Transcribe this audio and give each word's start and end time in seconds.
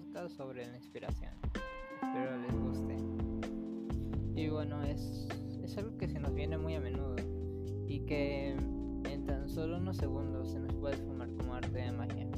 podcast 0.00 0.34
sobre 0.36 0.66
la 0.66 0.76
inspiración. 0.76 1.32
Espero 2.02 2.38
les 2.38 2.54
guste. 2.54 2.96
Y 4.34 4.48
bueno, 4.48 4.82
es, 4.82 5.28
es 5.62 5.76
algo 5.76 5.96
que 5.98 6.08
se 6.08 6.18
nos 6.18 6.32
viene 6.34 6.56
muy 6.56 6.74
a 6.74 6.80
menudo 6.80 7.16
y 7.86 8.00
que 8.00 8.50
en 8.50 9.26
tan 9.26 9.48
solo 9.48 9.76
unos 9.76 9.98
segundos 9.98 10.52
se 10.52 10.60
nos 10.60 10.72
puede 10.74 10.96
formar 10.96 11.28
como 11.36 11.54
arte 11.54 11.78
de 11.78 11.92
magia. 11.92 12.28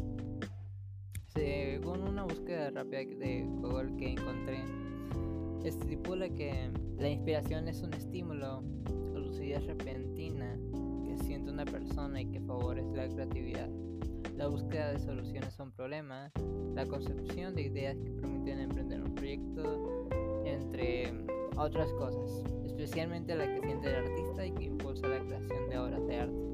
Según 1.29 2.01
una 2.03 2.25
búsqueda 2.25 2.71
rápida 2.71 3.05
de 3.05 3.45
Google 3.45 3.97
que 3.97 4.11
encontré, 4.11 4.59
estipula 5.65 6.29
que 6.31 6.71
la 6.99 7.09
inspiración 7.09 7.69
es 7.69 7.81
un 7.83 7.95
estímulo 7.95 8.65
o 9.15 9.19
lucidez 9.21 9.65
repentina 9.67 10.59
que 11.05 11.17
siente 11.25 11.51
una 11.51 11.65
persona 11.65 12.21
y 12.21 12.27
que 12.27 12.41
favorece 12.41 12.97
la 12.97 13.09
creatividad 13.09 13.71
la 14.37 14.47
búsqueda 14.47 14.93
de 14.93 14.99
soluciones 14.99 15.59
a 15.59 15.63
un 15.63 15.73
problema, 15.73 16.31
la 16.75 16.87
concepción 16.87 17.55
de 17.55 17.63
ideas 17.63 17.97
que 17.99 18.11
permiten 18.11 18.61
emprender 18.61 19.03
un 19.03 19.15
proyecto, 19.15 20.09
entre 20.45 21.13
otras 21.57 21.93
cosas, 21.93 22.45
especialmente 22.65 23.35
la 23.35 23.47
que 23.47 23.61
siente 23.61 23.89
el 23.89 24.07
artista 24.07 24.47
y 24.47 24.53
que 24.53 24.65
impulsa 24.65 25.07
la 25.07 25.21
creación 25.21 25.69
de 25.69 25.79
obras 25.79 26.07
de 26.07 26.17
arte. 26.17 26.53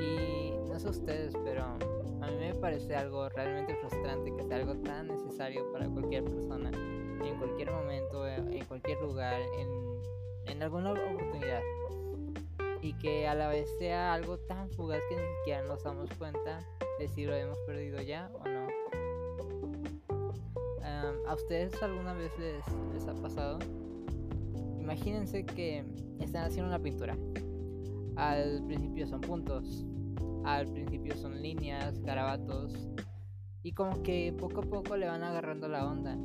Y 0.00 0.50
no 0.68 0.78
sé 0.78 0.88
ustedes, 0.88 1.34
pero 1.44 1.62
a 1.62 2.26
mí 2.26 2.36
me 2.38 2.54
parece 2.54 2.94
algo 2.96 3.28
realmente 3.28 3.74
frustrante 3.76 4.34
que 4.34 4.42
sea 4.44 4.56
algo 4.56 4.74
tan 4.76 5.08
necesario 5.08 5.70
para 5.72 5.88
cualquier 5.88 6.24
persona, 6.24 6.70
en 6.70 7.36
cualquier 7.38 7.70
momento, 7.70 8.26
en 8.26 8.64
cualquier 8.64 9.00
lugar, 9.00 9.40
en, 9.58 10.50
en 10.50 10.62
alguna 10.62 10.92
oportunidad. 10.92 11.62
Y 12.80 12.92
que 12.98 13.26
a 13.26 13.34
la 13.34 13.48
vez 13.48 13.68
sea 13.78 14.14
algo 14.14 14.38
tan 14.38 14.70
fugaz 14.70 15.00
que 15.08 15.16
ni 15.16 15.36
siquiera 15.38 15.62
nos 15.62 15.82
damos 15.82 16.08
cuenta 16.14 16.60
de 16.98 17.08
si 17.08 17.24
lo 17.24 17.34
hemos 17.34 17.58
perdido 17.66 18.00
ya 18.02 18.30
o 18.34 18.48
no. 18.48 18.68
¿A 21.28 21.34
ustedes 21.34 21.80
alguna 21.82 22.14
vez 22.14 22.32
les, 22.38 22.64
les 22.94 23.06
ha 23.06 23.14
pasado? 23.14 23.58
Imagínense 24.78 25.44
que 25.44 25.84
están 26.20 26.44
haciendo 26.44 26.68
una 26.68 26.78
pintura. 26.78 27.16
Al 28.16 28.64
principio 28.66 29.06
son 29.06 29.20
puntos, 29.20 29.84
al 30.44 30.66
principio 30.72 31.14
son 31.16 31.42
líneas, 31.42 32.00
garabatos, 32.00 32.88
y 33.62 33.72
como 33.72 34.02
que 34.02 34.34
poco 34.38 34.62
a 34.62 34.64
poco 34.64 34.96
le 34.96 35.06
van 35.06 35.22
agarrando 35.22 35.68
la 35.68 35.86
onda. 35.86 36.16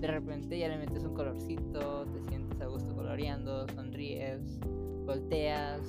De 0.00 0.06
repente 0.06 0.58
ya 0.58 0.68
le 0.68 0.78
metes 0.78 1.04
un 1.04 1.12
colorcito, 1.12 2.06
te 2.06 2.22
sientes 2.22 2.58
a 2.62 2.66
gusto 2.66 2.94
coloreando, 2.94 3.68
sonríes, 3.68 4.58
volteas, 5.04 5.82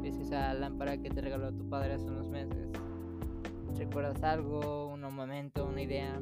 ves 0.00 0.16
esa 0.16 0.54
lámpara 0.54 0.96
que 0.96 1.10
te 1.10 1.20
regaló 1.20 1.52
tu 1.52 1.68
padre 1.68 1.92
hace 1.92 2.06
unos 2.06 2.28
meses. 2.30 2.70
Recuerdas 3.76 4.22
algo, 4.22 4.88
un 4.88 5.00
momento, 5.14 5.66
una 5.66 5.82
idea, 5.82 6.20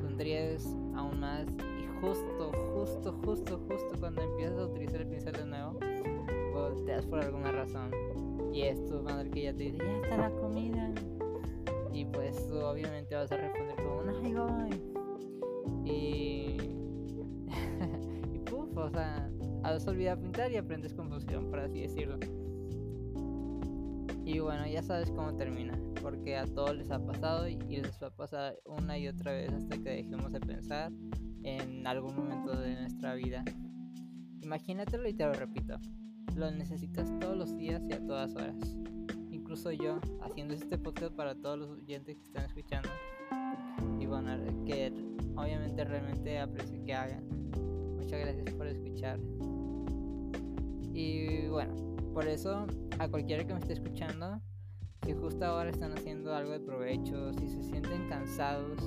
sonríes 0.00 0.66
aún 0.94 1.20
más 1.20 1.46
y 1.78 1.86
justo, 2.00 2.52
justo, 2.74 3.12
justo, 3.24 3.60
justo 3.68 4.00
cuando 4.00 4.22
empiezas 4.22 4.58
a 4.58 4.66
utilizar 4.66 5.00
el 5.00 5.08
pincel 5.08 5.32
de 5.32 5.44
nuevo, 5.44 5.78
volteas 6.52 7.06
por 7.06 7.20
alguna 7.20 7.52
razón. 7.52 7.90
Y 8.52 8.62
es 8.62 8.84
tu 8.86 9.02
madre 9.02 9.30
que 9.30 9.42
ya 9.42 9.52
te 9.52 9.64
dice, 9.64 9.78
ya 9.78 9.96
está 10.02 10.16
la 10.16 10.30
comida. 10.30 10.92
Y 11.92 12.04
pues 12.06 12.50
obviamente 12.50 13.14
vas 13.14 13.30
a 13.32 13.36
responder 13.36 13.76
como, 13.76 14.02
ay, 14.22 14.34
voy. 14.34 15.90
Y... 15.90 16.56
y 18.34 18.38
puff, 18.40 18.76
o 18.76 18.90
sea, 18.90 19.30
has 19.62 19.86
olvidado 19.86 20.20
pintar 20.20 20.52
y 20.52 20.56
aprendes 20.56 20.94
composición, 20.94 21.50
por 21.50 21.60
así 21.60 21.82
decirlo. 21.82 22.18
Y 24.24 24.38
bueno, 24.38 24.66
ya 24.66 24.82
sabes 24.82 25.10
cómo 25.10 25.34
termina, 25.34 25.78
porque 26.02 26.36
a 26.36 26.46
todos 26.46 26.76
les 26.76 26.90
ha 26.90 27.04
pasado 27.04 27.48
y 27.48 27.56
les 27.56 28.02
va 28.02 28.08
a 28.08 28.16
pasar 28.16 28.56
una 28.64 28.98
y 28.98 29.08
otra 29.08 29.32
vez 29.32 29.52
hasta 29.52 29.76
que 29.76 29.90
dejemos 29.90 30.32
de 30.32 30.40
pensar 30.40 30.92
en 31.42 31.86
algún 31.86 32.16
momento 32.16 32.56
de 32.56 32.74
nuestra 32.74 33.14
vida. 33.14 33.44
Imagínatelo 34.40 35.08
y 35.08 35.14
te 35.14 35.24
lo 35.24 35.32
repito, 35.32 35.78
lo 36.36 36.50
necesitas 36.50 37.12
todos 37.18 37.36
los 37.36 37.56
días 37.56 37.82
y 37.88 37.92
a 37.92 38.06
todas 38.06 38.34
horas. 38.34 38.56
Incluso 39.30 39.72
yo, 39.72 40.00
haciendo 40.22 40.54
este 40.54 40.78
podcast 40.78 41.14
para 41.14 41.34
todos 41.34 41.58
los 41.58 41.70
oyentes 41.70 42.16
que 42.16 42.24
están 42.24 42.44
escuchando. 42.46 42.88
Y 44.00 44.06
bueno, 44.06 44.36
que 44.64 44.92
obviamente 45.36 45.84
realmente 45.84 46.38
aprecio 46.38 46.82
que 46.84 46.94
hagan. 46.94 47.26
Muchas 47.96 48.20
gracias 48.20 48.54
por 48.54 48.66
escuchar. 48.66 49.20
Y 50.92 51.48
bueno, 51.48 51.74
por 52.12 52.26
eso 52.26 52.66
a 52.98 53.08
cualquiera 53.08 53.46
que 53.46 53.52
me 53.52 53.60
esté 53.60 53.74
escuchando, 53.74 54.40
si 55.04 55.12
justo 55.12 55.44
ahora 55.44 55.70
están 55.70 55.92
haciendo 55.92 56.34
algo 56.34 56.52
de 56.52 56.60
provecho, 56.60 57.32
si 57.34 57.48
se 57.48 57.62
sienten 57.62 58.08
cansados, 58.08 58.78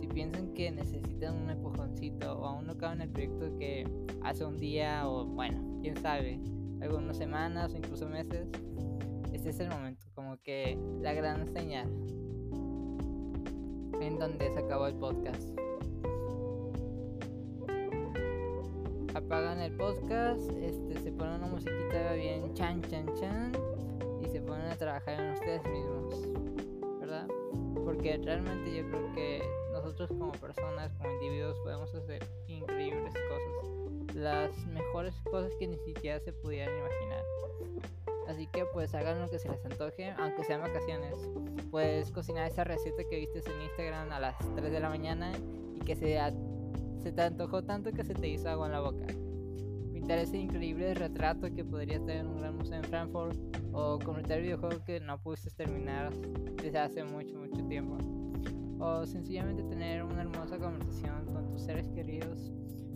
si 0.00 0.06
piensan 0.06 0.52
que 0.54 0.70
necesitan 0.70 1.42
un 1.42 1.50
empujoncito 1.50 2.38
o 2.38 2.46
aún 2.46 2.66
no 2.66 2.76
caben 2.76 3.00
en 3.00 3.08
el 3.08 3.10
proyecto 3.10 3.56
que 3.58 3.86
hace 4.22 4.44
un 4.44 4.58
día 4.58 5.08
o 5.08 5.24
bueno, 5.24 5.78
quién 5.82 5.96
sabe, 5.96 6.40
algunas 6.80 7.16
semanas 7.16 7.72
o 7.74 7.76
incluso 7.76 8.08
meses, 8.08 8.48
este 9.32 9.50
es 9.50 9.60
el 9.60 9.68
momento, 9.68 10.06
como 10.14 10.40
que 10.42 10.78
la 11.00 11.12
gran 11.14 11.46
señal 11.52 11.88
en 14.00 14.18
donde 14.18 14.52
se 14.52 14.58
acabó 14.58 14.86
el 14.86 14.94
podcast. 14.94 15.48
apagan 19.14 19.60
el 19.60 19.72
podcast, 19.72 20.50
este, 20.60 21.00
se 21.02 21.10
ponen 21.10 21.36
una 21.36 21.46
musiquita 21.46 22.12
bien 22.12 22.52
chan 22.54 22.82
chan 22.82 23.06
chan 23.18 23.52
y 24.26 24.28
se 24.28 24.40
ponen 24.40 24.66
a 24.66 24.76
trabajar 24.76 25.20
en 25.20 25.30
ustedes 25.34 25.62
mismos, 25.64 26.14
¿verdad? 27.00 27.28
Porque 27.84 28.18
realmente 28.18 28.74
yo 28.74 28.88
creo 28.88 29.14
que 29.14 29.42
nosotros 29.72 30.08
como 30.08 30.32
personas, 30.32 30.92
como 30.94 31.12
individuos, 31.12 31.56
podemos 31.60 31.94
hacer 31.94 32.26
increíbles 32.48 33.14
cosas, 33.14 34.14
las 34.14 34.66
mejores 34.66 35.14
cosas 35.30 35.52
que 35.58 35.68
ni 35.68 35.78
siquiera 35.78 36.18
se 36.20 36.32
pudieran 36.32 36.76
imaginar. 36.76 37.22
Así 38.28 38.48
que 38.48 38.64
pues 38.66 38.92
hagan 38.94 39.20
lo 39.20 39.30
que 39.30 39.38
se 39.38 39.48
les 39.48 39.64
antoje, 39.64 40.10
aunque 40.18 40.42
sean 40.42 40.60
vacaciones. 40.60 41.14
Puedes 41.70 42.10
cocinar 42.10 42.50
esa 42.50 42.64
receta 42.64 43.04
que 43.08 43.16
viste 43.20 43.38
en 43.38 43.62
Instagram 43.62 44.10
a 44.10 44.18
las 44.18 44.36
3 44.56 44.72
de 44.72 44.80
la 44.80 44.88
mañana 44.88 45.32
y 45.76 45.78
que 45.80 45.94
sea 45.94 46.32
se 47.00 47.12
te 47.12 47.22
antojó 47.22 47.62
tanto 47.62 47.92
que 47.92 48.02
se 48.02 48.14
te 48.14 48.26
hizo 48.26 48.48
agua 48.48 48.66
en 48.66 48.72
la 48.72 48.80
boca. 48.80 49.06
Pintar 49.92 50.18
ese 50.18 50.38
increíble 50.38 50.92
retrato 50.94 51.54
que 51.54 51.64
podría 51.64 51.98
estar 51.98 52.16
en 52.16 52.26
un 52.26 52.38
gran 52.38 52.56
museo 52.56 52.78
en 52.78 52.84
Frankfurt 52.84 53.55
o 53.76 53.98
completar 53.98 54.38
el 54.38 54.44
videojuego 54.44 54.82
que 54.84 55.00
no 55.00 55.20
pudiste 55.20 55.50
terminar 55.50 56.10
desde 56.62 56.78
hace 56.78 57.04
mucho, 57.04 57.36
mucho 57.38 57.62
tiempo. 57.68 57.98
O 58.78 59.06
sencillamente 59.06 59.62
tener 59.64 60.02
una 60.02 60.22
hermosa 60.22 60.58
conversación 60.58 61.26
con 61.26 61.50
tus 61.50 61.62
seres 61.62 61.88
queridos 61.90 62.52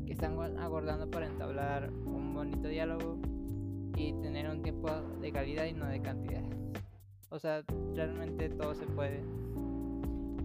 que 0.06 0.12
están 0.14 0.38
aguardando 0.58 1.10
para 1.10 1.26
entablar 1.26 1.90
un 2.06 2.34
bonito 2.34 2.68
diálogo 2.68 3.18
y 3.94 4.14
tener 4.22 4.48
un 4.48 4.62
tiempo 4.62 4.88
de 5.20 5.30
calidad 5.30 5.66
y 5.66 5.72
no 5.74 5.86
de 5.86 6.00
cantidad. 6.00 6.42
O 7.28 7.38
sea, 7.38 7.62
realmente 7.94 8.48
todo 8.48 8.74
se 8.74 8.86
puede. 8.86 9.22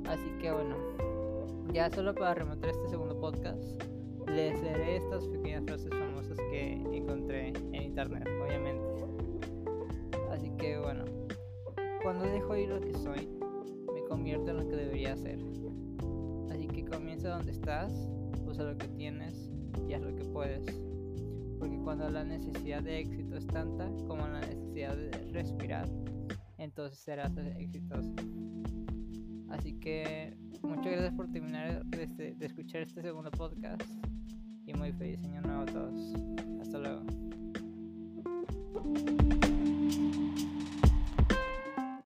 Así 0.05 0.29
que 0.41 0.51
bueno, 0.51 0.75
ya 1.73 1.89
solo 1.89 2.13
para 2.13 2.33
rematar 2.33 2.71
este 2.71 2.87
segundo 2.89 3.19
podcast, 3.19 3.63
les 4.27 4.61
leeré 4.61 4.97
estas 4.97 5.25
pequeñas 5.27 5.63
frases 5.65 5.89
famosas 5.89 6.37
que 6.51 6.73
encontré 6.73 7.53
en 7.71 7.83
internet, 7.83 8.27
obviamente. 8.43 8.74
Cuando 12.05 12.25
dejo 12.25 12.55
ir 12.55 12.69
lo 12.69 12.79
que 12.79 12.93
soy, 12.93 13.27
me 13.91 14.03
convierto 14.03 14.51
en 14.51 14.57
lo 14.57 14.67
que 14.67 14.75
debería 14.75 15.17
ser. 15.17 15.39
Así 16.51 16.67
que 16.67 16.85
comienza 16.85 17.29
donde 17.29 17.51
estás, 17.51 17.91
usa 18.45 18.63
lo 18.63 18.77
que 18.77 18.87
tienes 18.89 19.49
y 19.89 19.93
haz 19.93 20.03
lo 20.03 20.15
que 20.15 20.23
puedes. 20.25 20.63
Porque 21.57 21.79
cuando 21.83 22.07
la 22.11 22.23
necesidad 22.23 22.83
de 22.83 22.99
éxito 22.99 23.35
es 23.35 23.47
tanta 23.47 23.89
como 24.07 24.27
la 24.27 24.41
necesidad 24.41 24.95
de 24.95 25.09
respirar, 25.31 25.89
entonces 26.59 26.99
serás 26.99 27.35
exitoso. 27.57 28.13
Así 29.49 29.73
que 29.79 30.37
muchas 30.61 30.91
gracias 30.91 31.13
por 31.15 31.31
terminar 31.31 31.83
de, 31.85 32.03
este, 32.03 32.35
de 32.35 32.45
escuchar 32.45 32.83
este 32.83 33.01
segundo 33.01 33.31
podcast 33.31 33.81
y 34.67 34.75
muy 34.75 34.91
feliz 34.91 35.23
año 35.23 35.41
nuevo 35.41 35.63
a 35.63 35.65
todos. 35.65 36.13
Hasta 36.61 36.77
luego. 36.77 37.01